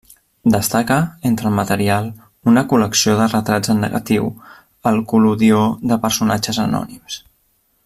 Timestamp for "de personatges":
5.93-6.63